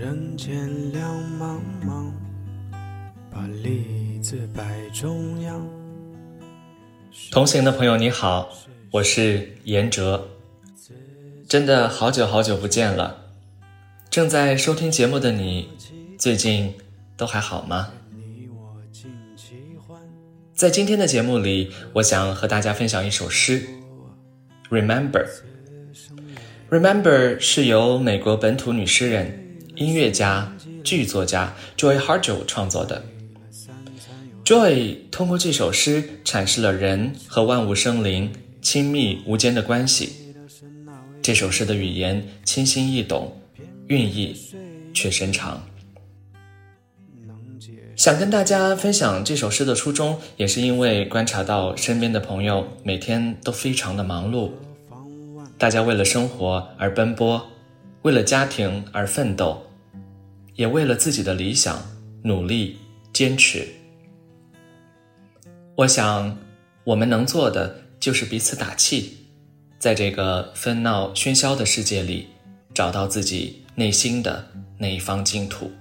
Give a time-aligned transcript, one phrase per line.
[0.00, 2.10] 人间两茫茫，
[3.30, 4.64] 把梨子摆
[4.94, 5.62] 中央。
[7.30, 8.50] 同行的朋友你好，
[8.90, 10.26] 我是严哲，
[11.46, 13.14] 真的好久好久不见了。
[14.08, 15.68] 正在收听节目的你，
[16.16, 16.72] 最近
[17.18, 17.90] 都还好吗？
[20.54, 23.60] 在今天的节目里，我想和大家分享一首诗，
[24.74, 25.26] 《Remember》。
[26.70, 29.49] Remember 是由美国本土女诗人、
[29.80, 33.02] 音乐家、剧作家 Joy Harjo 创作的。
[34.44, 38.30] Joy 通过这首诗阐释了人和万物生灵
[38.60, 40.34] 亲密无间的关系。
[41.22, 43.34] 这首诗的语言清新易懂，
[43.86, 44.36] 韵意
[44.92, 45.66] 却深长。
[47.96, 54.50] 想跟大家分享这首诗的初衷，也是因为观察到身边的朋友每天都非常的忙碌。
[55.56, 57.42] 大家为了生活而奔波，
[58.02, 59.62] 为了家庭而奋斗，
[60.60, 61.82] 也为了自己的理想
[62.22, 62.76] 努力
[63.14, 63.66] 坚持。
[65.74, 66.36] 我想，
[66.84, 69.16] 我们能做的就是彼此打气，
[69.78, 72.26] 在这个纷闹喧嚣的世界里，
[72.74, 75.72] 找到自己内心的那一方净土。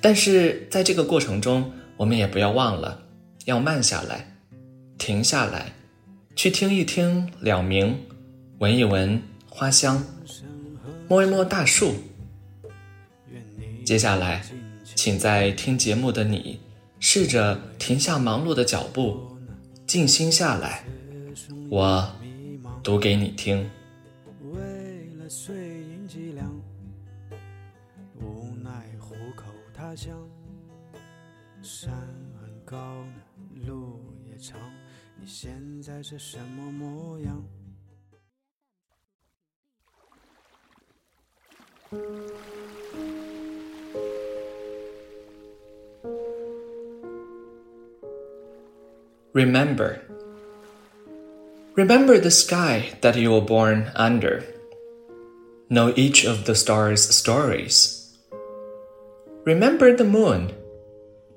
[0.00, 3.02] 但是在这个过程中，我们也不要忘了，
[3.44, 4.38] 要慢下来，
[4.96, 5.74] 停下来，
[6.34, 7.94] 去听一听鸟鸣。
[8.58, 10.02] 闻一闻花香，
[11.06, 11.92] 摸一摸大树。
[13.84, 14.42] 接下来，
[14.84, 16.60] 请在听节目的你，
[17.00, 19.36] 试着停下忙碌的脚步，
[19.86, 20.84] 静心下来。
[21.70, 22.06] 我
[22.82, 23.70] 读给你听。
[24.52, 26.50] 为了碎银几两，
[28.20, 30.16] 无奈虎口他乡，
[31.62, 31.90] 山
[32.40, 33.04] 很高，
[33.66, 34.58] 路也长，
[35.20, 37.42] 你现在是什么模样
[49.38, 50.02] ？Remember.
[51.76, 54.42] Remember the sky that you were born under.
[55.70, 58.18] Know each of the stars' stories.
[59.44, 60.50] Remember the moon.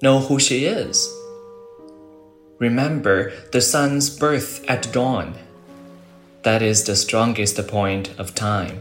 [0.00, 1.12] Know who she is.
[2.58, 5.36] Remember the sun's birth at dawn.
[6.40, 8.80] That is the strongest point of time.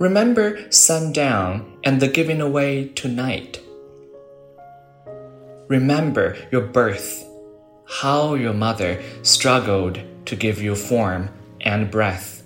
[0.00, 3.62] Remember sundown and the giving away tonight.
[5.68, 7.28] Remember your birth,
[7.86, 11.28] how your mother struggled to give you form
[11.60, 12.42] and breath.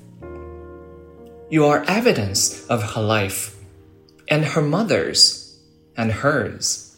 [1.49, 3.55] You are evidence of her life,
[4.27, 5.57] and her mother's,
[5.97, 6.97] and hers.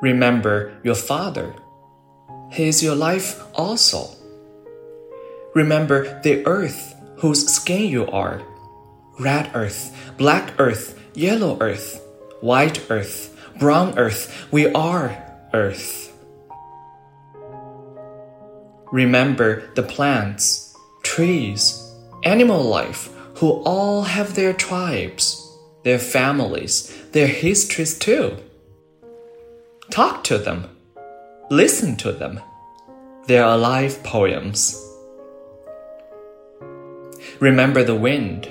[0.00, 1.54] Remember your father.
[2.50, 4.08] He is your life also.
[5.54, 8.40] Remember the earth whose skin you are
[9.18, 12.00] red earth, black earth, yellow earth,
[12.40, 15.16] white earth, brown earth, we are
[15.52, 16.12] earth.
[18.92, 21.94] Remember the plants, trees,
[22.24, 28.36] animal life, who all have their tribes, their families, their histories too.
[29.90, 30.68] Talk to them,
[31.50, 32.40] listen to them.
[33.26, 34.84] They're alive poems.
[37.40, 38.48] Remember the wind.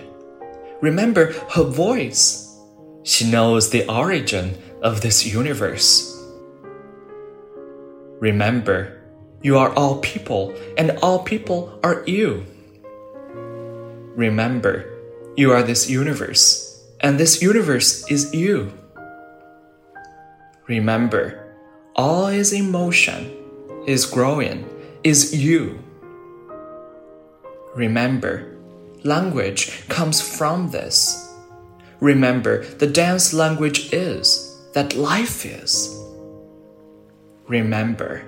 [0.81, 2.46] Remember her voice.
[3.07, 6.12] She knows the origin of this universe.
[8.19, 9.00] Remember,
[9.41, 12.44] you are all people, and all people are you.
[14.18, 14.91] Remember,
[15.38, 18.73] you are this universe, and this universe is you.
[20.68, 21.56] Remember,
[21.95, 23.31] all is in motion,
[23.88, 24.68] is growing,
[25.06, 25.79] is you.
[27.74, 28.57] Remember,
[29.06, 31.26] language comes from this.
[31.99, 35.97] Remember, the dance language is that life is.
[37.47, 38.23] Remember,